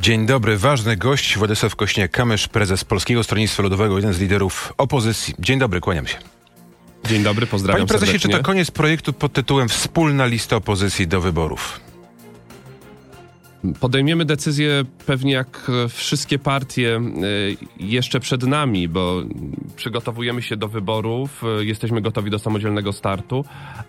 [0.00, 5.34] Dzień dobry, ważny gość Władysław Kośniak-Kamysz, prezes Polskiego Stronnictwa Ludowego, jeden z liderów opozycji.
[5.38, 6.16] Dzień dobry, kłaniam się.
[7.08, 8.30] Dzień dobry, pozdrawiam Panie prezesie, serdecznie.
[8.30, 11.80] czy to koniec projektu pod tytułem Wspólna lista opozycji do wyborów?
[13.80, 17.00] Podejmiemy decyzję pewnie jak wszystkie partie e,
[17.80, 19.22] jeszcze przed nami, bo
[19.76, 23.44] przygotowujemy się do wyborów, e, jesteśmy gotowi do samodzielnego startu,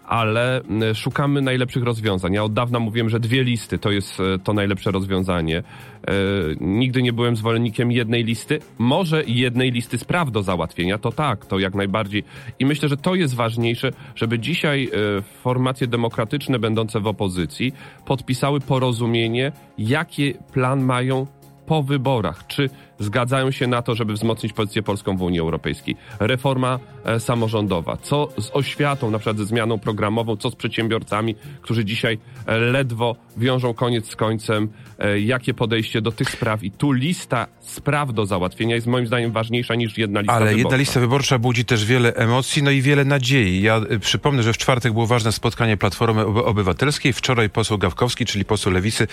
[0.06, 2.34] ale e, szukamy najlepszych rozwiązań.
[2.34, 5.64] Ja od dawna mówiłem, że dwie listy to jest to najlepsze rozwiązanie.
[6.08, 6.14] E,
[6.60, 11.60] Nigdy nie byłem zwolennikiem jednej listy, może jednej listy spraw do załatwienia, to tak, to
[11.60, 12.24] jak najbardziej.
[12.60, 17.74] I myślę, że to jest ważniejsze, żeby dzisiaj e, formacje demokratyczne będące w opozycji
[18.06, 21.28] podpisały porozumienie, jaki plan mają
[21.66, 22.48] po wyborach.
[22.48, 22.70] Czy
[23.06, 25.96] zgadzają się na to, żeby wzmocnić pozycję polską w Unii Europejskiej?
[26.20, 27.98] Reforma e, samorządowa.
[27.98, 30.38] Co z oświatą, na przykład ze zmianą programową?
[30.38, 34.70] Co z przedsiębiorcami, którzy dzisiaj e, ledwo wiążą koniec z końcem?
[35.00, 36.64] E, jakie podejście do tych spraw?
[36.64, 40.60] I tu lista spraw do załatwienia jest moim zdaniem ważniejsza niż jedna lista Ale wyborcza.
[40.60, 43.62] jedna lista wyborcza budzi też wiele emocji, no i wiele nadziei.
[43.62, 47.14] Ja y, przypomnę, że w czwartek było ważne spotkanie Platformy Oby- Obywatelskiej.
[47.14, 49.08] Wczoraj poseł Gawkowski, czyli poseł Lewicy,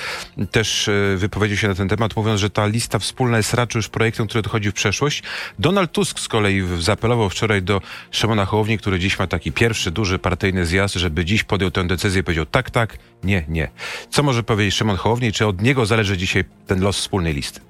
[0.50, 3.88] też y, wypowiedział się na ten temat, mówiąc, że ta lista wspólna jest raczej już
[3.88, 5.22] projektem, który odchodzi w przeszłość.
[5.58, 10.18] Donald Tusk z kolei zaapelował wczoraj do Szymona Hołowni, który dziś ma taki pierwszy duży
[10.18, 13.70] partyjny zjazd, żeby dziś podjął tę decyzję i powiedział tak, tak, nie, nie.
[14.10, 15.32] Co może powiedzieć Szymon Hołowni?
[15.32, 17.60] Czy od niego zależy dzisiaj ten los wspólnej listy?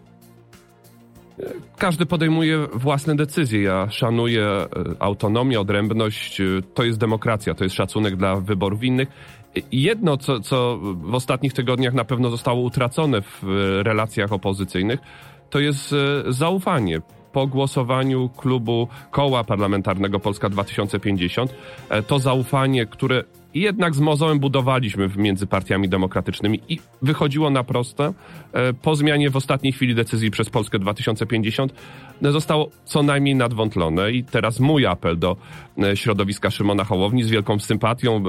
[1.79, 3.63] Każdy podejmuje własne decyzje.
[3.63, 4.67] Ja szanuję e,
[4.99, 6.41] autonomię, odrębność.
[6.41, 9.09] E, To jest demokracja, to jest szacunek dla wyborów innych.
[9.73, 15.01] I Jedno, co, co w ostatnich tygodniach na pewno zostało utracone w e, relacjach opozycyjnych,
[15.51, 17.01] to jest e, zaufanie.
[17.33, 21.55] Po głosowaniu klubu koła parlamentarnego Polska 2050,
[21.89, 23.25] e, to zaufanie, które
[23.55, 28.13] jednak z mozołem budowaliśmy między partiami demokratycznymi i wychodziło na proste.
[28.53, 31.73] E, Po zmianie w ostatniej chwili decyzji przez Polskę 2050
[32.23, 35.37] e, zostało co najmniej nadwątlone i teraz mój apel do
[35.79, 38.23] e, środowiska Szymona Hołowni z wielką sympatią,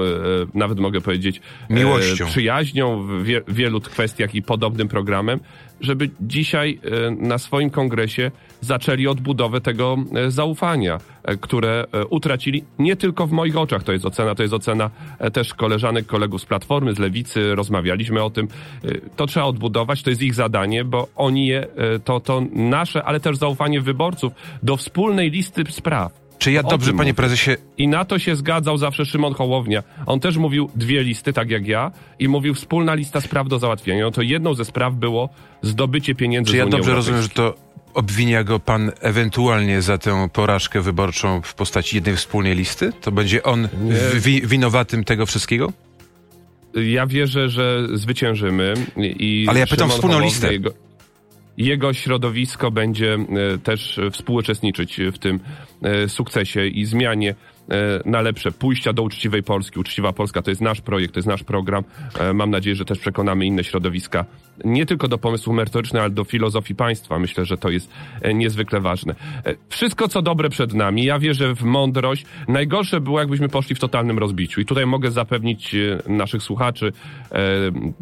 [0.54, 1.40] nawet mogę powiedzieć
[1.70, 2.26] Miłością.
[2.26, 5.40] przyjaźnią w wie, wielu kwestiach i podobnym programem,
[5.80, 6.80] żeby dzisiaj
[7.18, 8.30] na swoim kongresie
[8.60, 9.96] zaczęli odbudowę tego
[10.28, 10.98] zaufania,
[11.40, 14.90] które utracili nie tylko w moich oczach, to jest ocena, to jest ocena
[15.32, 18.48] też koleżanek, kolegów z Platformy, z Lewicy, rozmawialiśmy o tym.
[18.84, 23.04] E, To trzeba odbudować, to jest ich zadanie, bo oni je, e, to, to nasze,
[23.04, 24.32] ale też zaufanie wyborców
[24.62, 26.20] do wspólnej listy spraw.
[26.40, 29.82] Czy ja dobrze, panie prezesie, I na to się zgadzał zawsze Szymon Hołownia.
[30.06, 34.04] On też mówił dwie listy, tak jak ja, i mówił wspólna lista spraw do załatwienia.
[34.04, 35.28] No to jedną ze spraw było
[35.62, 37.54] zdobycie pieniędzy Czy ja dobrze rozumiem, że to
[37.94, 42.92] obwinia go pan ewentualnie za tę porażkę wyborczą w postaci jednej wspólnej listy?
[43.00, 43.68] To będzie on
[44.14, 45.72] wi winowatym tego wszystkiego?
[46.74, 48.74] Ja wierzę, że zwyciężymy.
[48.96, 50.52] I Ale ja pytam Szymon wspólną Hołownia, listę.
[50.52, 50.70] Jego,
[51.60, 55.40] jego środowisko będzie e, też współuczestniczyć w tym
[55.82, 57.34] e, sukcesie i zmianie
[57.70, 58.52] e, na lepsze.
[58.52, 59.80] Pójścia do uczciwej Polski.
[59.80, 61.84] Uczciwa Polska to jest nasz projekt, to jest nasz program.
[62.34, 64.24] Mam nadzieję, że też przekonamy inne środowiska
[64.64, 67.18] nie tylko do pomysłów merytorycznych, ale do filozofii państwa.
[67.18, 67.90] Myślę, że to jest
[68.34, 69.14] niezwykle ważne.
[69.68, 71.04] Wszystko, co dobre przed nami.
[71.04, 72.26] Ja wierzę w mądrość.
[72.48, 74.60] Najgorsze było, jakbyśmy poszli w totalnym rozbiciu.
[74.60, 75.76] I tutaj mogę zapewnić
[76.08, 76.92] naszych słuchaczy,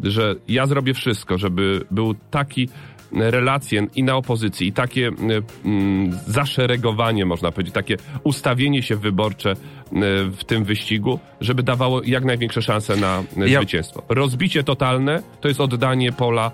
[0.03, 2.69] że ja zrobię wszystko, żeby był taki
[3.11, 5.11] relacje i na opozycji, i takie e,
[5.65, 9.55] mm, zaszeregowanie, można powiedzieć, takie ustawienie się wyborcze e,
[10.31, 14.03] w tym wyścigu, żeby dawało jak największe szanse na e, Ja- zwycięstwo.
[14.09, 16.51] Rozbicie totalne to jest oddanie pola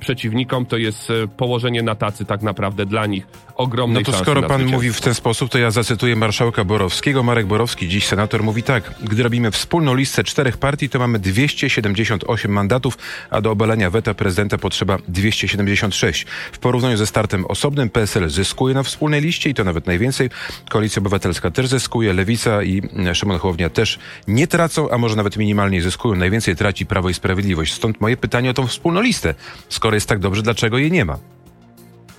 [0.00, 3.26] przeciwnikom, to jest położenie na tacy tak naprawdę dla nich
[3.58, 7.22] No ogromnej to szansy skoro pan mówi w ten sposób, to ja zacytuję marszałka Borowskiego.
[7.22, 8.94] Marek Borowski, dziś senator, mówi tak.
[9.02, 12.98] Gdy robimy wspólną listę czterech partii, to mamy 278 mandatów,
[13.30, 16.26] a do obalenia weta prezydenta potrzeba 276.
[16.52, 20.30] W porównaniu ze startem osobnym PSL zyskuje na wspólnej liście i to nawet najwięcej.
[20.70, 23.98] Koalicja Obywatelska też zyskuje, Lewica i mm, Szymon Hołownia też
[24.28, 26.14] nie tracą, a może nawet minimalnie zyskują.
[26.14, 27.72] Najwięcej traci Prawo i Sprawiedliwość.
[27.72, 29.34] Stąd moje pytanie o tą wspólną listę.
[29.68, 31.18] Skoro jest tak dobrze, dlaczego jej nie ma?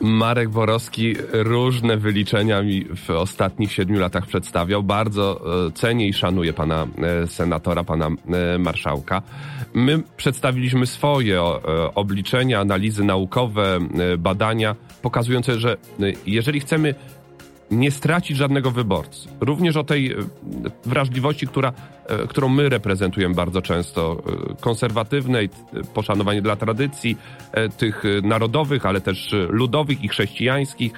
[0.01, 4.83] Marek Borowski różne wyliczenia mi w ostatnich siedmiu latach przedstawiał.
[4.83, 6.87] Bardzo e, cenię i szanuję pana
[7.23, 9.21] e, senatora, pana e, marszałka.
[9.73, 11.41] My przedstawiliśmy swoje
[11.95, 13.79] obliczenia, analizy naukowe,
[14.17, 15.77] badania pokazujące, że
[16.25, 16.95] jeżeli chcemy
[17.71, 19.29] nie stracić żadnego wyborcy.
[19.39, 20.15] Również o tej e,
[20.85, 21.73] wrażliwości, która,
[22.05, 25.49] e, którą my reprezentujemy bardzo często, e, konserwatywnej,
[25.93, 27.17] poszanowanie dla tradycji,
[27.77, 30.91] tych narodowych, ale też ludowych i chrześcijańskich,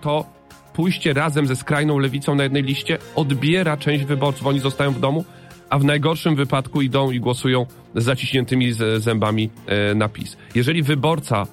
[0.00, 0.24] to
[0.72, 4.46] pójście razem ze skrajną lewicą na jednej liście odbiera część wyborców.
[4.46, 5.24] Oni zostają w domu,
[5.70, 9.50] a w najgorszym wypadku idą i głosują z zaciśniętymi zębami
[9.94, 10.36] na PiS.
[10.54, 11.46] Jeżeli wyborca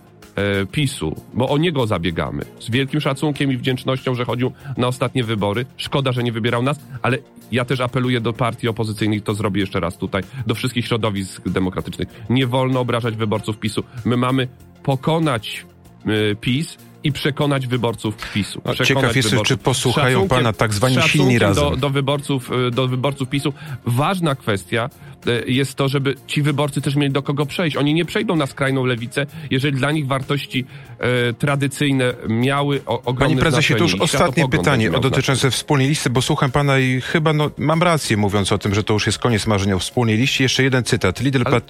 [0.71, 2.45] PiSu, bo o niego zabiegamy.
[2.59, 5.65] Z wielkim szacunkiem i wdzięcznością, że chodził na ostatnie wybory.
[5.77, 7.17] Szkoda, że nie wybierał nas, ale
[7.51, 12.07] ja też apeluję do partii opozycyjnych, to zrobię jeszcze raz tutaj, do wszystkich środowisk demokratycznych.
[12.29, 13.83] Nie wolno obrażać wyborców PiSu.
[14.05, 14.47] My mamy
[14.83, 15.65] pokonać
[16.07, 18.61] y, PiS i przekonać wyborców PiSu.
[18.61, 21.63] Przekonać ciekaw jestem, czy posłuchają Szacunkiem- pana tak zwani silni razem.
[21.63, 23.53] Do, do, wyborców, y, do wyborców PiSu.
[23.85, 24.89] Ważna kwestia
[25.27, 27.77] y, jest to, żeby ci wyborcy też mieli do kogo przejść.
[27.77, 30.65] Oni nie przejdą na skrajną lewicę, jeżeli dla nich wartości
[30.99, 36.09] e, tradycyjne miały o, ogromne Panie prezesie, to już ostatnie pytanie o dotyczące wspólnej listy,
[36.09, 39.19] bo słucham pana i chyba no, mam rację mówiąc o tym, że to już jest
[39.19, 40.43] koniec marzenia o wspólnej liście.
[40.43, 41.19] Jeszcze jeden cytat.
[41.19, 41.61] Lidl Ale-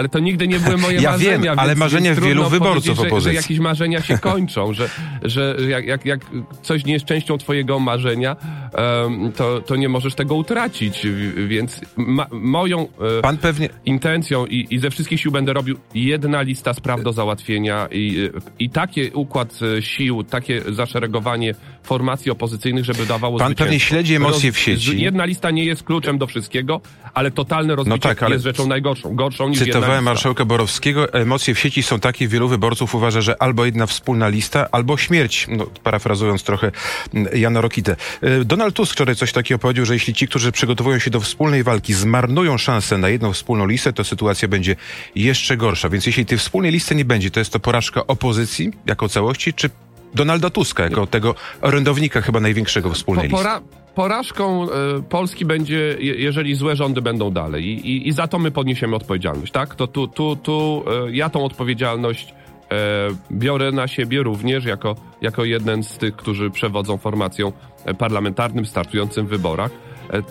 [0.00, 1.38] Ale to nigdy nie były moje Ja marzenia.
[1.38, 3.36] wiem, ale marzenia wielu wyborców powiedzieć, że, że opozycji.
[3.36, 4.88] jakieś marzenia się kończą, że,
[5.22, 6.20] że jak, jak, jak
[6.62, 8.36] coś nie jest częścią twojego marzenia,
[8.72, 11.06] em, to, to nie możesz tego utracić.
[11.48, 12.80] Więc ma, moją
[13.18, 13.68] e, pan pewnie...
[13.84, 18.70] intencją i, i ze wszystkich sił będę robił jedna lista spraw do załatwienia i, i
[18.70, 23.64] taki układ e, sił, takie zaszeregowanie formacji opozycyjnych, żeby dawało Pan zwycięstwo.
[23.64, 25.02] pewnie śledzi emocje w sieci.
[25.02, 26.80] Jedna lista nie jest kluczem do wszystkiego,
[27.14, 31.12] ale totalne rozbicie tak, ale jest rzeczą najgorszą, gorszą niż Cytowałem marszałka Borowskiego.
[31.12, 35.46] Emocje w sieci są takie, wielu wyborców uważa, że albo jedna wspólna lista, albo śmierć.
[35.48, 36.70] No, parafrazując trochę
[37.14, 37.96] mm, Jana Rokitę.
[38.24, 41.62] Y, Donald Tusk wczoraj coś takiego powiedział, że jeśli ci, którzy przygotowują się do wspólnej
[41.62, 44.76] walki, zmarnują szansę na jedną wspólną listę, to sytuacja będzie
[45.14, 45.88] jeszcze gorsza.
[45.88, 49.70] Więc jeśli tej wspólnej listy nie będzie, to jest to porażka opozycji jako całości, czy
[50.14, 53.60] Donalda Tuska jako tego orędownika chyba największego wspólnej Po, pora,
[53.94, 54.66] porażką e,
[55.08, 58.96] Polski będzie, je, jeżeli złe rządy będą dalej I, i, i za to my podniesiemy
[58.96, 59.74] odpowiedzialność, tak?
[59.74, 62.34] To tu, tu, tu e, ja tą odpowiedzialność
[62.70, 67.52] e, biorę na siebie również jako, jako jeden z tych, którzy przewodzą formacją
[67.98, 69.70] parlamentarnym startującym w wyborach.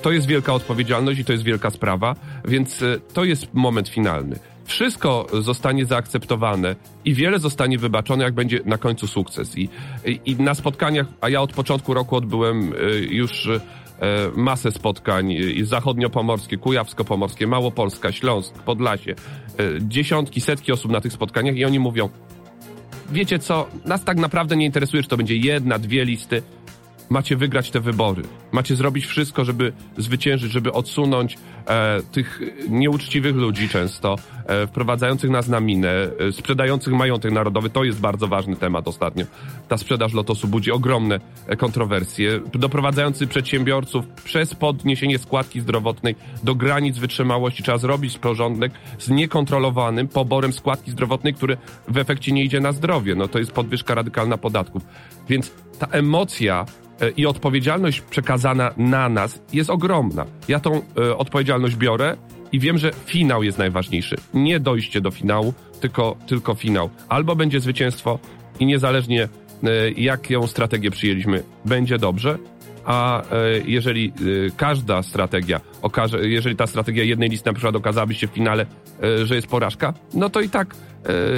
[0.02, 2.16] To jest wielka odpowiedzialność i to jest wielka sprawa,
[2.46, 2.84] więc
[3.14, 4.40] to jest moment finalny.
[4.69, 6.75] Wszystko zostanie zaakceptowane
[7.06, 9.57] i wiele zostanie wybaczone, jak będzie na końcu sukces.
[9.57, 9.69] I,
[10.06, 13.60] i, i na spotkaniach, a ja od początku roku odbyłem e, już e,
[14.36, 19.16] masę spotkań e, zachodniopomorskie, kujawsko-pomorskie, Małopolska, Śląsk, Podlasie.
[19.81, 22.10] Dziesiątki, setki osób na tych spotkaniach i oni mówią,
[23.12, 26.42] wiecie co, nas tak naprawdę nie interesuje, czy to będzie jedna, dwie listy.
[27.09, 28.23] Macie wygrać te wybory.
[28.51, 34.15] Macie zrobić wszystko, żeby zwyciężyć, żeby odsunąć e, tych nieuczciwych ludzi często,
[34.45, 37.69] e, wprowadzających nas na minę, e, sprzedających majątek narodowy.
[37.69, 39.25] To jest bardzo ważny temat ostatnio.
[39.67, 46.97] Ta sprzedaż lotosu budzi ogromne e, kontrowersje, doprowadzający przedsiębiorców przez podniesienie składki zdrowotnej do granic
[46.97, 47.63] wytrzymałości.
[47.63, 51.57] Trzeba zrobić porządek z niekontrolowanym poborem składki zdrowotnej, który
[51.88, 53.15] w efekcie nie idzie na zdrowie.
[53.15, 54.83] No to jest podwyżka radykalna podatków.
[55.29, 56.65] Więc ta emocja
[57.18, 60.25] i odpowiedzialność przekazana na nas jest ogromna.
[60.48, 62.18] Ja tą e, odpowiedzialność biorę
[62.51, 64.16] i wiem, że finał jest najważniejszy.
[64.34, 66.90] Nie dojście do finału, tylko, tylko finał.
[67.10, 68.19] Albo będzie zwycięstwo
[68.60, 69.24] i niezależnie
[69.63, 72.38] e, jaką strategię przyjęliśmy, będzie dobrze,
[72.89, 73.25] a e,
[73.65, 74.13] jeżeli
[74.47, 78.65] e, każda strategia okaże, jeżeli ta strategia jednej listy na przykład okazałaby się w finale,
[79.03, 80.75] e, że jest porażka, no to i tak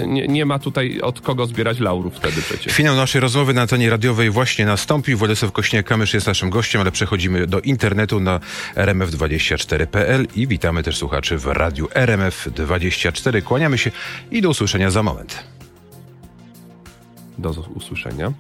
[0.08, 2.74] nie, nie ma tutaj od kogo zbierać laurów wtedy przecież.
[2.74, 5.18] Finał naszej rozmowy na antenie radiowej właśnie nastąpił.
[5.18, 8.40] Władysław Kośniak-Kamysz jest naszym gościem, ale przechodzimy do internetu na
[8.76, 13.42] rmf24.pl i witamy też słuchaczy w radiu RMF24.
[13.42, 13.92] Kłaniamy się
[14.32, 15.44] i do usłyszenia za moment.
[17.38, 18.34] Do usłyszenia.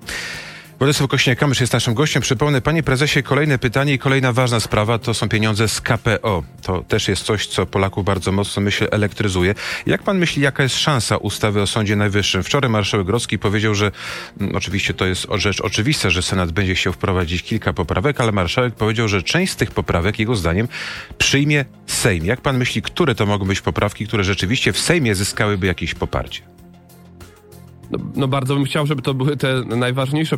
[0.81, 2.21] Władysław Kośniak-Kamysz jest naszym gościem.
[2.21, 6.43] Przypomnę, panie prezesie, kolejne pytanie i kolejna ważna sprawa to są pieniądze z KPO.
[6.61, 9.55] To też jest coś, co Polaków bardzo mocno, myślę, elektryzuje.
[9.85, 12.43] Jak pan myśli, jaka jest szansa ustawy o Sądzie Najwyższym?
[12.43, 13.91] Wczoraj marszałek Grodzki powiedział, że
[14.39, 18.75] mm, oczywiście to jest rzecz oczywista, że Senat będzie chciał wprowadzić kilka poprawek, ale marszałek
[18.75, 20.67] powiedział, że część z tych poprawek, jego zdaniem,
[21.17, 22.25] przyjmie Sejm.
[22.25, 26.60] Jak pan myśli, które to mogą być poprawki, które rzeczywiście w Sejmie zyskałyby jakieś poparcie?
[27.91, 30.37] No, no bardzo bym chciał, żeby to były te najważniejsze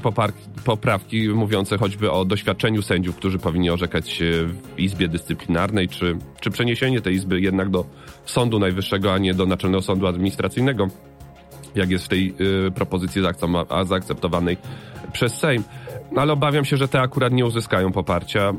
[0.66, 7.02] poprawki mówiące choćby o doświadczeniu sędziów, którzy powinni orzekać w Izbie Dyscyplinarnej, czy, czy przeniesienie
[7.02, 7.86] tej Izby jednak do
[8.26, 10.88] Sądu Najwyższego, a nie do Naczelnego Sądu Administracyjnego,
[11.76, 12.36] jak jest w tej
[12.68, 13.22] y, propozycji
[13.86, 14.58] zaakceptowanej
[15.12, 15.64] przez Sejm.
[16.16, 18.54] No, ale obawiam się, że te akurat nie uzyskają poparcia.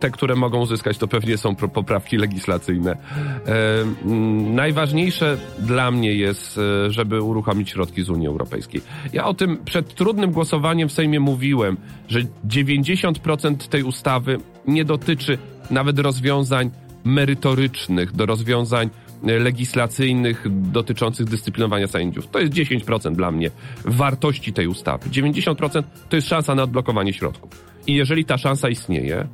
[0.00, 2.92] Te, które mogą uzyskać, to pewnie są poprawki legislacyjne.
[2.92, 8.80] E, mm, najważniejsze dla mnie jest, e, żeby uruchomić środki z Unii Europejskiej.
[9.12, 11.76] Ja o tym przed trudnym głosowaniem w Sejmie mówiłem,
[12.08, 15.38] że 90% tej ustawy nie dotyczy
[15.70, 16.70] nawet rozwiązań
[17.04, 18.90] merytorycznych, do rozwiązań
[19.22, 22.28] legislacyjnych dotyczących dyscyplinowania sędziów.
[22.30, 23.50] To jest 10% dla mnie
[23.84, 25.10] wartości tej ustawy.
[25.10, 27.50] 90% to jest szansa na odblokowanie środków.
[27.86, 29.28] I jeżeli ta szansa istnieje,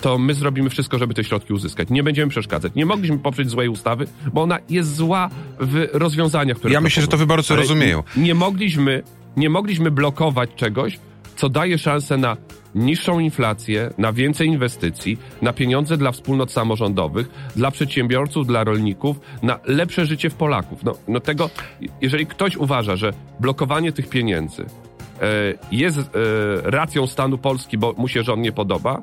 [0.00, 1.90] to my zrobimy wszystko, żeby te środki uzyskać.
[1.90, 2.74] Nie będziemy przeszkadzać.
[2.74, 6.74] Nie mogliśmy poprzeć złej ustawy, bo ona jest zła w rozwiązaniach, które...
[6.74, 8.02] Ja myślę, że to wyborcy Ale rozumieją.
[8.16, 9.02] Nie, nie, mogliśmy,
[9.36, 10.98] nie mogliśmy blokować czegoś,
[11.40, 12.36] co daje szansę na
[12.74, 19.58] niższą inflację, na więcej inwestycji, na pieniądze dla wspólnot samorządowych, dla przedsiębiorców, dla rolników, na
[19.64, 20.84] lepsze życie w Polaków.
[20.84, 21.50] No, no tego,
[22.00, 25.26] jeżeli ktoś uważa, że blokowanie tych pieniędzy e,
[25.72, 26.02] jest e,
[26.70, 29.02] racją stanu Polski, bo mu się rząd nie podoba,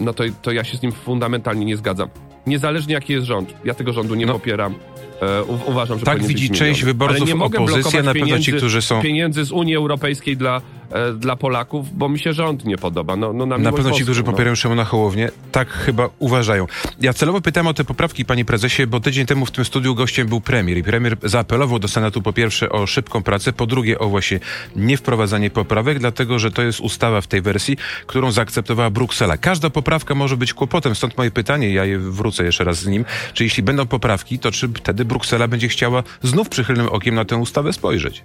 [0.00, 2.08] no to, to ja się z nim fundamentalnie nie zgadzam.
[2.46, 4.32] Niezależnie jaki jest rząd, ja tego rządu nie No.
[4.32, 4.74] popieram.
[5.22, 9.44] E, u, uważam, że Tak widzi część wyborców opozycji, na pewno ci, którzy są- pieniędzy
[9.44, 10.60] z Unii Europejskiej dla,
[10.92, 13.16] e, dla Polaków, bo mi się rząd nie podoba.
[13.16, 14.30] No, no, na Na pewno ci, którzy no.
[14.32, 16.66] popierają Szymona Hołownię, tak chyba uważają.
[17.00, 20.28] Ja celowo pytam o te poprawki, panie prezesie, bo tydzień temu w tym studiu gościem
[20.28, 24.08] był premier i premier zaapelował do Senatu po pierwsze o szybką pracę, po drugie o
[24.08, 24.40] właśnie
[24.76, 27.76] niewprowadzanie poprawek, dlatego że to jest ustawa w tej wersji,
[28.06, 29.36] którą zaakceptowała Bruksela.
[29.36, 33.04] Każda poprawka może być kłopotem, stąd moje pytanie, ja je wrócę jeszcze raz z nim,
[33.34, 37.36] czy jeśli będą poprawki, to czy wtedy Bruksela będzie chciała znów przychylnym okiem na tę
[37.36, 38.22] ustawę spojrzeć?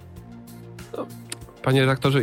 [1.64, 2.20] Panie redaktorze,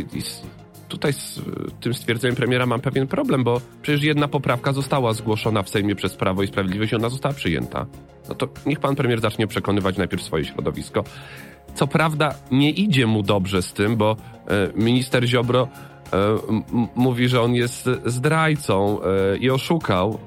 [0.88, 1.40] tutaj z
[1.82, 6.16] tym stwierdzeniem premiera mam pewien problem, bo przecież jedna poprawka została zgłoszona w Sejmie przez
[6.16, 7.86] Prawo i Sprawiedliwość i ona została przyjęta.
[8.30, 11.04] No to niech pan premier zacznie przekonywać najpierw swoje środowisko.
[11.76, 14.16] Co prawda nie idzie mu dobrze z tym, bo
[14.48, 15.68] e, minister Ziobro
[16.96, 20.20] mówi, że on jest zdrajcą e, i oszukał,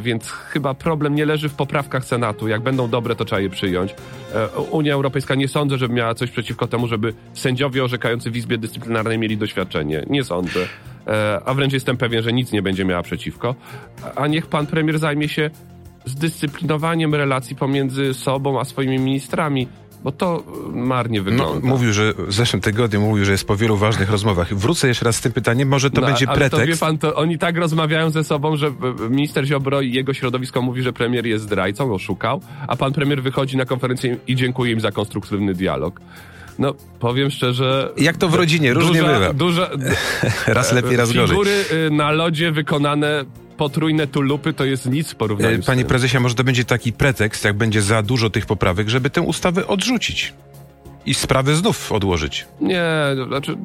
[0.00, 2.48] więc chyba problem nie leży w poprawkach Senatu.
[2.48, 3.94] Jak będą dobre, to trzeba je przyjąć.
[4.34, 8.58] E, Unia Europejska nie sądzę, żeby miała coś przeciwko temu, żeby sędziowie orzekający w Izbie
[8.58, 10.04] Dyscyplinarnej mieli doświadczenie.
[10.10, 10.60] Nie sądzę.
[11.06, 13.54] E, A wręcz jestem pewien, że nic nie będzie miała przeciwko.
[14.16, 15.50] A niech pan premier zajmie się
[16.04, 19.68] zdyscyplinowaniem relacji pomiędzy sobą a swoimi ministrami,
[20.08, 21.66] bo to e, marnie No, wygląda.
[21.68, 24.54] mówił, że w zeszłym tygodniu mówił, że jest po wielu ważnych rozmowach.
[24.54, 26.80] Wrócę jeszcze raz z tym pytaniem, może to No, będzie ale To wie pretekst.
[26.80, 28.72] pan, to oni tak rozmawiają ze sobą, że e,
[29.10, 33.56] minister Ziobro i jego środowisko mówi, że premier jest zdrajcą, oszukał, a pan premier wychodzi
[33.56, 36.00] na konferencję i dziękuję im za konstruktywny dialog.
[36.58, 37.92] No, powiem szczerze...
[37.96, 39.32] Jak to w rodzinie, różnie duża, bywa.
[39.32, 39.70] Duża,
[40.46, 41.28] Raz lepiej, raz gorzej.
[41.28, 43.24] Figury na lodzie wykonane
[43.58, 47.44] potrójne tulupy to jest nic w porównaniu E, Panie prezesie, może to będzie taki pretekst,
[47.44, 50.34] jak będzie za dużo tych poprawek, żeby tę ustawę odrzucić
[51.06, 52.46] i sprawę znów odłożyć.
[52.60, 52.84] Nie,
[53.16, 53.56] to znaczy...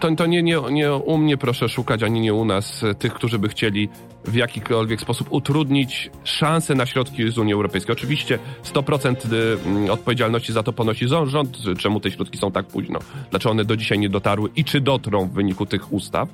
[0.00, 3.14] To, to nie, nie, nie u mnie proszę szukać, ani nie u nas e, tych,
[3.14, 3.88] którzy by chcieli
[4.26, 7.92] w jakikolwiek sposób utrudnić szanse na środki z Unii Europejskiej.
[7.92, 12.66] Oczywiście 100% y, mm, odpowiedzialności za to ponosi zą- rząd, czemu te środki są tak
[12.66, 12.98] późno,
[13.30, 16.28] dlaczego one do dzisiaj nie dotarły i czy dotrą w wyniku tych ustaw,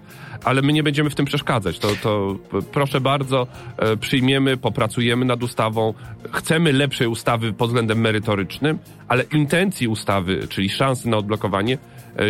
[0.44, 1.78] ale my nie będziemy w tym przeszkadzać.
[1.78, 2.36] To, to
[2.72, 3.46] proszę bardzo,
[3.76, 5.94] e, przyjmiemy, popracujemy nad ustawą,
[6.32, 11.78] chcemy lepszej ustawy pod względem merytorycznym, ale intencji ustawy, czyli szansy na odblokowanie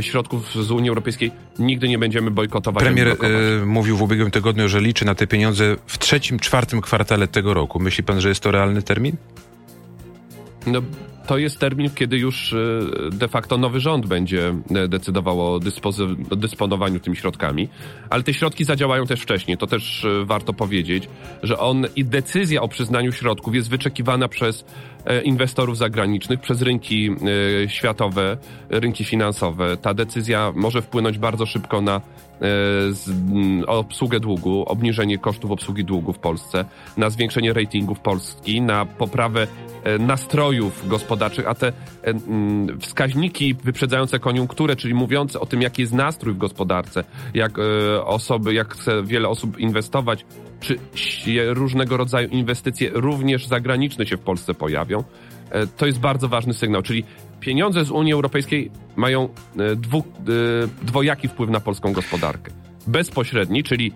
[0.00, 2.84] środków z Unii Europejskiej nigdy nie będziemy bojkotować.
[2.84, 3.16] Premier e,
[3.66, 7.80] mówił w ubiegłym tygodniu, że liczy na te pieniądze w trzecim, czwartym kwartale tego roku.
[7.80, 9.16] Myśli pan, że jest to realny termin?
[10.66, 10.82] No,
[11.26, 12.56] to jest termin, kiedy już e,
[13.10, 15.60] de facto nowy rząd będzie e, decydował o,
[16.36, 17.68] dysponowaniu tymi środkami,
[18.10, 19.58] ale te środki zadziałają też wcześniej.
[19.58, 21.08] To też e, warto powiedzieć,
[21.42, 24.64] że on i decyzja o przyznaniu środków jest wyczekiwana przez
[25.24, 27.10] inwestorów zagranicznych, przez rynki
[27.66, 28.36] światowe,
[28.70, 29.76] rynki finansowe.
[29.76, 32.00] Ta decyzja może wpłynąć bardzo szybko na
[33.66, 36.64] obsługę długu, obniżenie kosztów obsługi długu w Polsce,
[36.96, 39.46] na zwiększenie ratingów Polski, na poprawę
[39.84, 41.72] e, nastrojów gospodarczych, a te e,
[42.80, 48.54] wskaźniki wyprzedzające koniunkturę, czyli mówiące o tym, jaki jest nastrój w gospodarce, jak e, osoby,
[48.54, 50.24] jak chce wiele osób inwestować,
[50.60, 50.78] czy
[51.48, 55.04] różnego rodzaju inwestycje, również zagraniczne się w Polsce pojawią,
[55.50, 57.04] e, to jest bardzo ważny sygnał, czyli
[57.42, 60.02] pieniądze z Unii Europejskiej mają e, dwu, e,
[60.86, 62.52] dwojaki wpływ na polską gospodarkę.
[62.86, 63.92] Bezpośredni, czyli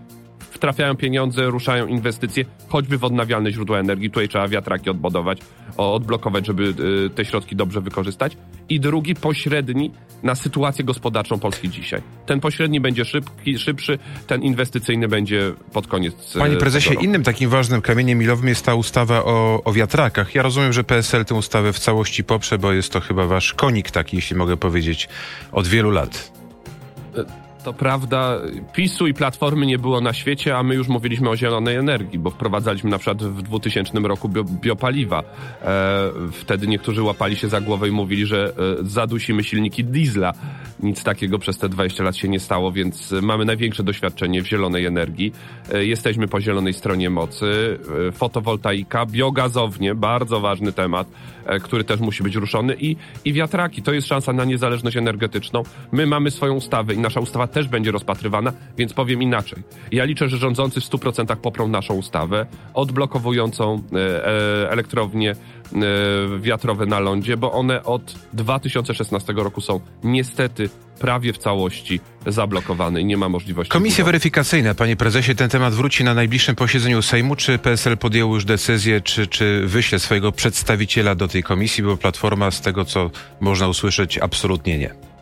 [0.60, 4.10] trafiają pieniądze, ruszają inwestycje, choćby w odnawialne źródła energii.
[4.10, 5.38] Tutaj trzeba wiatraki odbudować,
[5.76, 6.74] odblokować, żeby
[7.06, 8.36] y, te środki dobrze wykorzystać.
[8.68, 9.90] I drugi, pośredni,
[10.22, 12.02] na sytuację gospodarczą Polski dzisiaj.
[12.26, 16.36] Ten pośredni będzie szybki, szybszy, ten inwestycyjny będzie pod koniec.
[16.36, 20.34] y, Panie prezesie, innym takim ważnym kamieniem milowym jest ta ustawa o, o wiatrakach.
[20.34, 23.90] Ja rozumiem, że PSL tę ustawę w całości poprze, bo jest to chyba wasz konik
[23.90, 25.08] taki, jeśli mogę powiedzieć,
[25.52, 26.32] od wielu lat.
[27.66, 28.38] To prawda,
[28.72, 32.30] PiSu i Platformy nie było na świecie, a my już mówiliśmy o zielonej energii, bo
[32.30, 35.22] wprowadzaliśmy na przykład w 2000 roku bio, biopaliwa.
[35.62, 40.32] E, wtedy niektórzy łapali się za głowę i mówili, że e, zadusimy silniki diesla.
[40.80, 44.86] Nic takiego przez te 20 lat się nie stało, więc mamy największe doświadczenie w zielonej
[44.86, 45.32] energii.
[45.72, 47.78] E, jesteśmy po zielonej stronie mocy.
[48.08, 51.08] E, fotowoltaika, biogazownie, bardzo ważny temat,
[51.46, 53.82] e, który też musi być ruszony i, i wiatraki.
[53.82, 55.62] To jest szansa na niezależność energetyczną.
[55.92, 59.62] My mamy swoją ustawę i nasza ustawa też będzie rozpatrywana, więc powiem inaczej.
[59.92, 65.34] Ja liczę, że rządzący w 100% poprą naszą ustawę odblokowującą e, elektrownie
[66.40, 70.70] wiatrowe na lądzie, bo one od 2016 roku są niestety
[71.00, 73.70] prawie w całości zablokowane i nie ma możliwości.
[73.70, 74.12] Komisja budowy.
[74.12, 77.36] weryfikacyjna, panie prezesie, ten temat wróci na najbliższym posiedzeniu Sejmu.
[77.36, 82.50] Czy PSL podjął już decyzję, czy, czy wyśle swojego przedstawiciela do tej komisji, bo Platforma
[82.50, 83.10] z tego, co
[83.40, 85.15] można usłyszeć, absolutnie nie.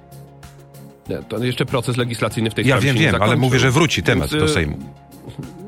[1.28, 2.86] To jeszcze proces legislacyjny w tej ja sprawie.
[2.86, 4.78] Ja wiem, wiem, ale mówię, że wróci temat Więc, do y, Sejmu.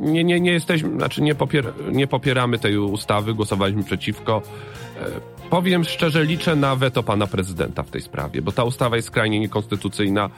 [0.01, 4.43] Nie, nie, nie jesteśmy, znaczy nie, popier nie popieramy tej ustawy, głosowaliśmy przeciwko.
[5.01, 9.09] E, Powiem szczerze, liczę na weto pana prezydenta w tej sprawie, bo ta ustawa jest
[9.09, 10.25] skrajnie niekonstytucyjna.
[10.25, 10.31] E,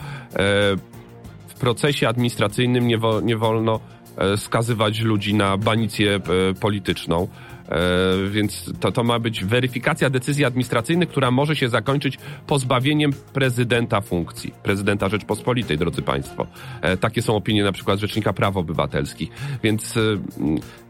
[1.46, 3.80] w procesie administracyjnym nie, wo, nie wolno
[4.16, 6.20] e, skazywać ludzi na banicję
[6.60, 7.28] polityczną.
[7.68, 14.00] E, więc to, to ma być weryfikacja decyzji administracyjnych, która może się zakończyć pozbawieniem prezydenta
[14.00, 14.54] funkcji.
[14.62, 16.46] Prezydenta Rzeczpospolitej, drodzy Państwo.
[16.82, 19.30] E, takie są opinie na przykład Rzecznika Praw Obywatelskich.
[19.62, 20.00] Więc e,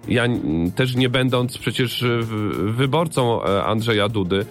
[0.08, 0.26] ja
[0.74, 2.04] też nie będąc przecież
[2.64, 4.46] wyborcą Andrzeja Dudy,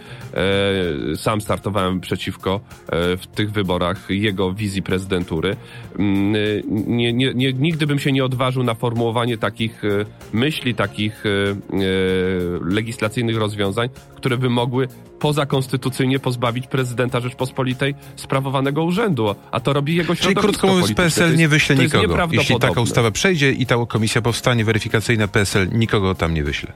[1.15, 2.59] sam startowałem przeciwko
[2.91, 5.55] w tych wyborach jego wizji prezydentury.
[5.99, 9.81] Nie, nie, nie, nigdy bym się nie odważył na formułowanie takich
[10.33, 11.23] myśli, takich
[12.61, 14.87] legislacyjnych rozwiązań, które by mogły
[15.19, 21.35] pozakonstytucyjnie pozbawić prezydenta Rzeczpospolitej sprawowanego urzędu, a to robi jego środowisko Czyli krótko mówiąc, PSL
[21.35, 22.27] nie wyśle nikogo.
[22.31, 26.73] Jeśli taka ustawa przejdzie i ta komisja powstanie weryfikacyjna, PSL nikogo tam nie wyśle.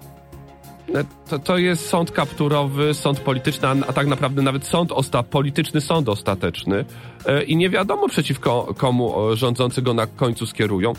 [0.95, 5.81] E, to, to jest sąd kapturowy, sąd polityczny, a tak naprawdę nawet sąd osta, polityczny
[5.81, 6.85] sąd ostateczny
[7.25, 10.93] e, i nie wiadomo przeciwko komu rządzący go na końcu skierują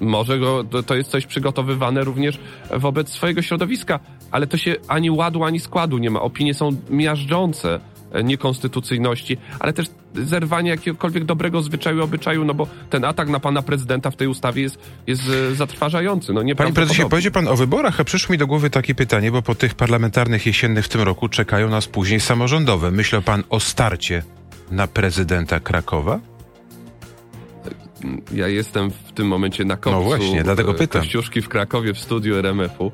[0.00, 2.38] może go, to jest coś przygotowywane również
[2.70, 6.20] wobec swojego środowiska, ale to się ani ładu, ani składu nie ma.
[6.20, 7.80] Opinie są miażdżące e,
[8.24, 14.10] niekonstytucyjności, ale też zerwanie jakiegokolwiek dobrego zwyczaju, obyczaju, no bo ten atak na pana prezydenta
[14.10, 15.22] w tej ustawie jest, jest
[15.52, 16.32] e, zatrważający.
[16.32, 19.42] No, Panie prezesie, powiedział pan o wyborach, a przyszło mi do głowy takie pytanie, bo
[19.42, 22.90] po tych parlamentarnych jesiennych w tym roku czekają nas później samorządowe.
[22.90, 24.22] Myślał pan o starcie
[24.70, 26.20] na prezydenta Krakowa?
[28.32, 31.02] ja jestem w tym momencie na kopcu no właśnie, dlatego pytam.
[31.02, 32.90] Kościuszki w Krakowie w studiu RMF-u e,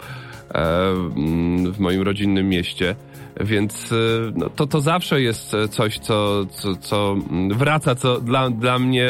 [1.73, 2.97] w moim rodzinnym mieście.
[3.41, 3.97] Więc e,
[4.35, 7.17] no, to, to zawsze jest coś, co, co, co
[7.51, 9.09] wraca, co dla, dla mnie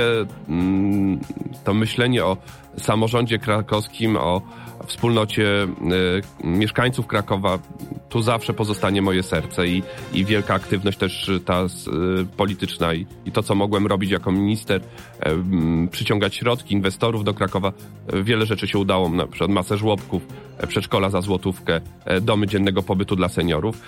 [0.49, 1.21] mm,
[1.65, 2.37] to myślenie o
[2.79, 4.43] samorządzie krakowskim, o
[4.87, 7.59] wspólnocie y, mieszkańców Krakowa,
[8.09, 9.83] tu zawsze pozostanie moje serce i,
[10.13, 11.67] i wielka aktywność też ta
[12.37, 14.81] polityczna i, i, to, co mogłem robić jako minister,
[15.91, 17.73] przyciągać środki, inwestorów do Krakowa.
[18.23, 20.27] Wiele rzeczy się udało, na przykład masę żłobków,
[20.69, 21.81] przedszkola za złotówkę,
[22.23, 23.81] domy dziennego pobytu dla seniorów.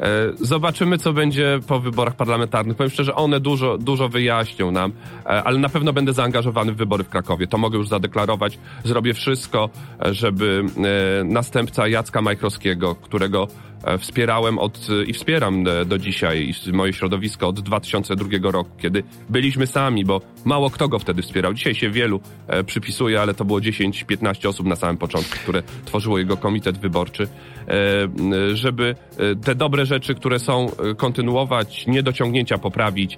[0.00, 2.76] E, zobaczymy, co będzie po wyborach parlamentarnych.
[2.76, 4.92] Powiem szczerze, one dużo, dużo wyjaśnią nam,
[5.24, 7.46] e, ale na pewno będę zaangażowany w wybory w Krakowie.
[7.46, 8.58] To mogę już zadeklarować.
[8.84, 9.70] Zrobię wszystko,
[10.06, 10.64] e, żeby
[11.24, 18.28] następca Jacka Majkrowskiego, którego E, wspierałem od, i wspieram do dzisiaj moje środowisko od 2002
[18.42, 21.54] roku, kiedy byliśmy sami, bo mało kto go wtedy wspierał.
[21.54, 26.18] Dzisiaj się wielu e, przypisuje, ale to było 10-15 osób na samym początku, które tworzyło
[26.18, 27.28] jego komitet wyborczy,
[27.68, 28.94] e, żeby
[29.44, 30.66] te dobre rzeczy, które są,
[30.96, 33.16] kontynuować, niedociągnięcia poprawić.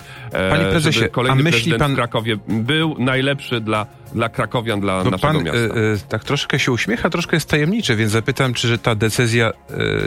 [0.51, 1.93] Panie prezesie, żeby kolejny a myśli pan...
[1.93, 5.61] w Krakowie był najlepszy dla dla krakowian, dla Bo naszego pan, miasta.
[5.61, 9.53] Y, y, tak troszkę się uśmiecha, troszkę jest tajemniczy, więc zapytam, czy ta decyzja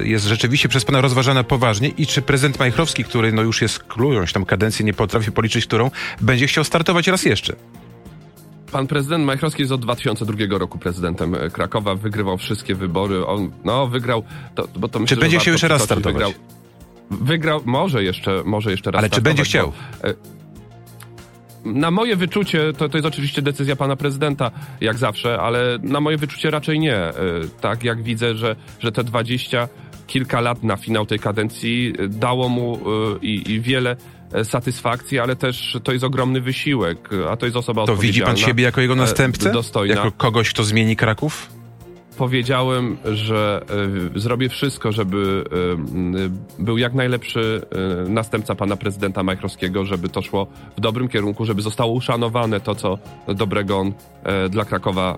[0.03, 3.79] y, jest rzeczywiście przez pana rozważana poważnie i czy prezydent Majchrowski, który no już jest
[3.79, 7.55] króląś tam kadencję, nie potrafi policzyć, którą będzie chciał startować raz jeszcze?
[8.71, 13.25] Pan prezydent Majchrowski jest od 2002 roku prezydentem Krakowa, wygrywał wszystkie wybory.
[13.25, 14.23] On, no, wygrał.
[14.55, 16.13] To, bo to myślę, czy będzie się jeszcze raz startować?
[16.13, 16.33] Wygrał,
[17.11, 19.73] wygrał, może jeszcze, może jeszcze raz Ale czy będzie chciał?
[20.01, 20.13] Bo, e,
[21.65, 26.17] na moje wyczucie, to, to jest oczywiście decyzja pana prezydenta, jak zawsze, ale na moje
[26.17, 26.95] wyczucie raczej nie.
[26.95, 27.13] E,
[27.61, 29.67] tak jak widzę, że, że te dwadzieścia
[30.09, 32.79] kilka lat na finał tej kadencji dało mu e,
[33.21, 33.95] i, i wiele
[34.33, 38.37] e, satysfakcji, ale też to jest ogromny wysiłek, a to jest osoba To widzi pan
[38.37, 39.51] siebie jako jego następcę?
[39.51, 39.95] Dostojna.
[39.95, 41.58] Jako kogoś, kto zmieni Kraków?
[42.19, 43.61] Powiedziałem, że
[44.15, 45.43] y, zrobię wszystko, żeby
[46.59, 47.61] y, był jak najlepszy
[48.05, 52.75] y, następca pana prezydenta Majchrowskiego, żeby to szło w dobrym kierunku, żeby zostało uszanowane to,
[52.75, 53.93] co dobrego on
[54.49, 55.17] dla Krakowa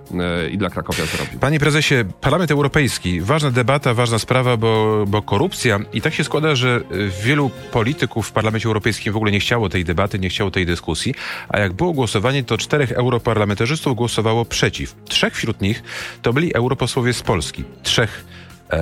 [0.51, 1.39] i dla Krakowia zrobił.
[1.39, 6.55] Panie prezesie, Parlament Europejski, ważna debata, ważna sprawa, bo, bo korupcja i tak się składa,
[6.55, 6.81] że
[7.23, 11.13] wielu polityków w Parlamencie Europejskim w ogóle nie chciało tej debaty, nie chciało tej dyskusji,
[11.49, 14.95] a jak było głosowanie, to czterech europarlamentarzystów głosowało przeciw.
[15.05, 15.83] Trzech wśród nich
[16.21, 17.63] to byli europosłowie posłowie z Polski.
[17.83, 18.25] Trzech
[18.69, 18.77] e,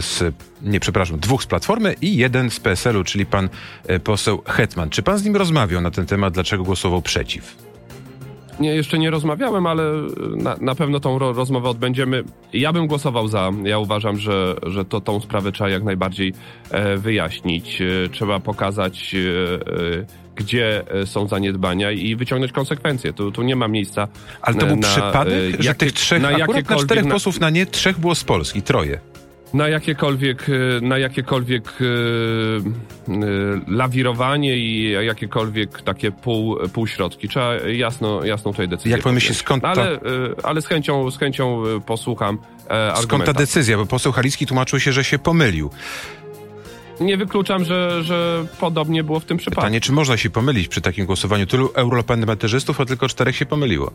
[0.00, 3.48] z, nie przepraszam, dwóch z Platformy i jeden z PSL-u, czyli pan
[3.86, 4.90] e, poseł Hetman.
[4.90, 7.56] Czy pan z nim rozmawiał na ten temat, dlaczego głosował przeciw?
[8.60, 9.82] Nie, jeszcze nie rozmawiałem, ale
[10.36, 12.24] na, na pewno tą ro, rozmowę odbędziemy.
[12.52, 13.52] Ja bym głosował za.
[13.64, 16.32] Ja uważam, że, że to tą sprawę trzeba jak najbardziej
[16.70, 17.82] e, wyjaśnić.
[17.82, 19.18] E, trzeba pokazać, e,
[20.00, 23.12] e gdzie e, są zaniedbania i wyciągnąć konsekwencje.
[23.12, 24.08] Tu, tu nie ma miejsca.
[24.42, 27.66] Ale to był na, przypadek, że tych trzech, na akurat na czterech posłów na nie,
[27.66, 29.00] trzech było z Polski, troje
[29.54, 33.16] na jakiekolwiek, e, na jakiekolwiek e, e,
[33.68, 37.28] lawirowanie i jakiekolwiek takie pół, półśrodki.
[37.28, 38.92] Trzeba jasno, jasną tutaj decyzję.
[38.92, 39.68] Jak pan myśli, skąd ta...
[39.68, 40.00] ale,
[40.42, 42.38] ale z chęcią, z chęcią posłucham
[43.02, 43.76] Skąd ta decyzja?
[43.76, 45.70] Bo poseł Halicki tłumaczył się, że się pomylił.
[47.00, 49.60] Nie wykluczam, że, że podobnie było w tym przypadku.
[49.60, 51.46] Pytanie, czy można się pomylić przy takim głosowaniu?
[51.46, 53.92] Tylu europarlamentarzystów, a tylko czterech się pomyliło.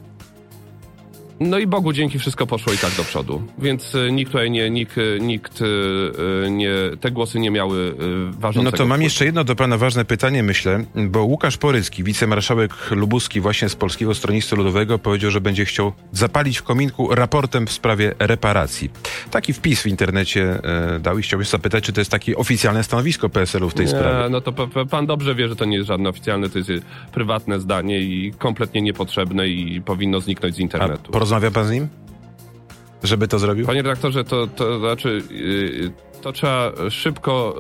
[1.42, 3.42] No i Bogu dzięki wszystko poszło i tak do przodu.
[3.58, 7.96] Więc e, nikt tutaj nie, nikt, e, nikt e, nie, te głosy nie miały
[8.32, 8.72] ważnego.
[8.72, 13.42] No to mam jeszcze jedno do pana ważne pytanie, myślę, bo Łukasz Porycki, wicemarszałek lubuski
[13.42, 18.14] właśnie z Polskiego Stronnictwa Ludowego powiedział, że będzie chciał zapalić w kominku raportem w sprawie
[18.20, 18.90] reparacji.
[19.32, 20.60] Taki wpis w internecie
[21.00, 24.30] dał i chciałbym zapytać, czy to jest takie oficjalne stanowisko PSL-u w tej nie, sprawie.
[24.30, 24.54] No to
[24.90, 26.72] pan dobrze wie, że to nie jest żadne oficjalne, to jest
[27.14, 31.12] prywatne zdanie i kompletnie niepotrzebne i powinno zniknąć z internetu.
[31.32, 31.88] Rozmawia pan z nim?
[33.04, 33.66] Żeby to zrobił?
[33.66, 35.92] Panie redaktorze, to, to znaczy, yy,
[36.22, 37.56] to trzeba szybko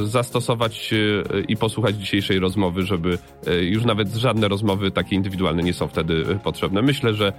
[0.00, 3.18] yy, zastosować yy, i posłuchać dzisiejszej rozmowy, żeby
[3.60, 6.82] już nawet żadne rozmowy takie indywidualne nie są wtedy potrzebne.
[6.82, 7.32] Myślę, że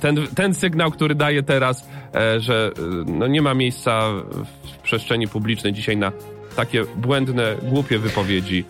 [0.00, 1.88] ten, ten sygnał, który daje teraz,
[2.38, 2.70] że
[3.06, 4.10] no nie ma miejsca
[4.64, 6.12] w przestrzeni publicznej dzisiaj na
[6.56, 8.64] takie błędne, głupie wypowiedzi.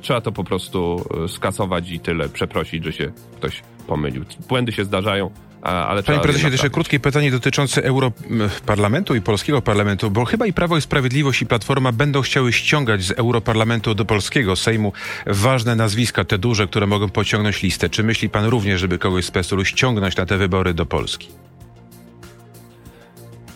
[0.00, 4.24] Trzeba to po prostu skasować i tyle, przeprosić, że się ktoś pomylił.
[4.48, 5.30] Błędy się zdarzają,
[5.64, 10.76] ale Panie prezesie, jeszcze krótkie pytanie dotyczące Europarlamentu i polskiego parlamentu, bo chyba i Prawo
[10.76, 14.92] i Sprawiedliwość i Platforma będą chciały ściągać z Europarlamentu do polskiego Sejmu
[15.26, 17.90] ważne nazwiska, te duże, które mogą pociągnąć listę.
[17.90, 21.28] Czy myśli pan również, żeby kogoś z PSL-u ściągnąć na te wybory do Polski?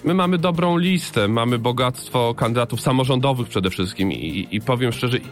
[0.08, 5.22] My mamy dobrą listę, mamy bogactwo kandydatów samorządowych przede wszystkim i, i powiem szczerze, y,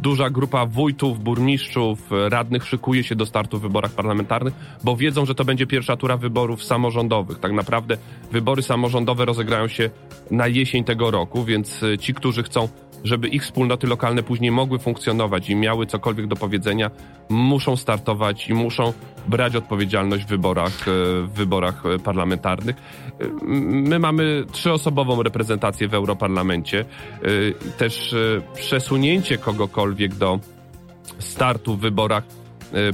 [0.00, 5.34] duża grupa wójtów, burmistrzów, radnych szykuje się do startu w wyborach parlamentarnych, bo wiedzą, że
[5.34, 7.38] to będzie pierwsza tura wyborów samorządowych.
[7.38, 7.96] Tak naprawdę
[8.32, 9.90] wybory samorządowe rozegrają się
[10.30, 12.68] na jesień tego roku, więc ci, którzy chcą
[13.04, 16.90] żeby ich wspólnoty lokalne później mogły funkcjonować i miały cokolwiek do powiedzenia,
[17.28, 18.92] muszą startować i muszą
[19.28, 22.76] brać odpowiedzialność w wyborach, e, w wyborach e, parlamentarnych.
[23.20, 23.28] E,
[23.66, 26.84] my mamy trzyosobową reprezentację w Europarlamencie.
[27.78, 28.14] Też
[28.54, 30.40] przesunięcie kogokolwiek do
[31.18, 32.24] startu w wyborach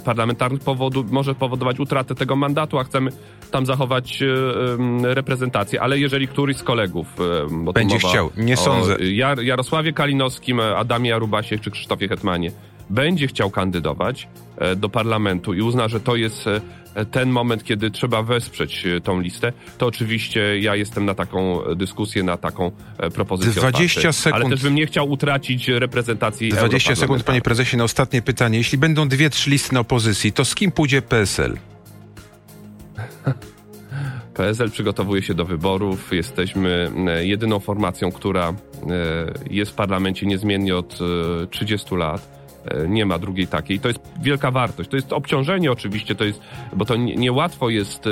[0.04, 3.10] parlamentarnych powodu, może powodować utratę tego mandatu, a chcemy
[3.50, 4.22] tam zachować
[5.02, 7.06] reprezentację, ale jeżeli któryś z kolegów
[7.74, 8.96] będzie chciał, nie sądzę.
[9.00, 12.52] Jar Jarosławie Kalinowskim, Adamie Arubasie czy Krzysztofie Hetmanie
[12.90, 16.46] będzie chciał kandydować e, do parlamentu i uzna, że to jest
[16.94, 21.60] e, ten moment, kiedy trzeba wesprzeć e, tą listę, to oczywiście ja jestem na taką
[21.76, 22.72] dyskusję, na taką
[23.14, 24.18] propozycję 20 otwarty.
[24.18, 24.42] sekund.
[24.44, 28.58] Ale też bym nie chciał utracić reprezentacji 20 sekund, panie prezesie, na ostatnie pytanie.
[28.58, 31.58] Jeśli będą dwie, trzy listy na opozycji, to z kim pójdzie PSL?
[34.34, 36.12] PSL przygotowuje się do wyborów.
[36.12, 36.90] Jesteśmy
[37.22, 38.54] jedyną formacją, która
[39.50, 40.98] jest w parlamencie niezmiennie od
[41.50, 42.38] 30 lat.
[42.64, 43.80] E, nie ma drugiej takiej.
[43.80, 44.90] To jest wielka wartość.
[44.90, 46.40] To jest obciążenie oczywiście, to jest,
[46.72, 48.08] bo to niełatwo nie jest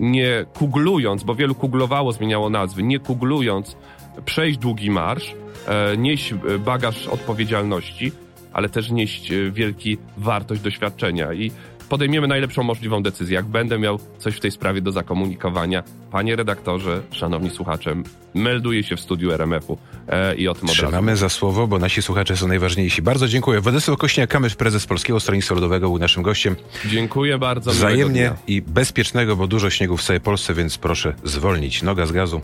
[0.00, 3.76] nie kuglując, bo wielu kuglowało, zmieniało nazwy, nie kuglując
[4.24, 5.34] przejść długi marsz,
[5.66, 8.12] e, nieść bagaż odpowiedzialności,
[8.52, 11.32] ale też nieść wielki wartość doświadczenia.
[11.32, 11.50] I
[11.88, 13.34] podejmiemy najlepszą możliwą decyzję.
[13.34, 17.94] Jak będę miał coś w tej sprawie do zakomunikowania, panie redaktorze, szanowni słuchacze,
[18.34, 22.02] melduję się w studiu RMF-u e, i o tym od Trzymamy za słowo, bo nasi
[22.02, 23.02] słuchacze są najważniejsi.
[23.02, 23.60] Bardzo dziękuję.
[23.60, 26.56] Władysław Kośniak-Kamysz, prezes Polskiego Stronnictwa Ludowego, był naszym gościem.
[26.86, 27.70] Dziękuję bardzo.
[27.70, 32.40] Wzajemnie i bezpiecznego, bo dużo śniegu w całej Polsce, więc proszę zwolnić noga z gazu,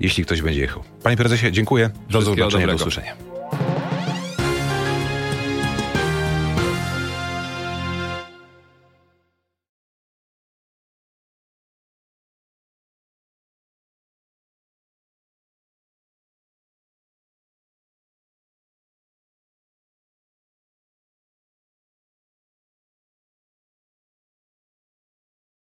[0.00, 0.84] jeśli ktoś będzie jechał.
[1.02, 1.90] Panie prezesie, dziękuję.
[2.10, 3.37] Do zobaczenia, do usłyszenia.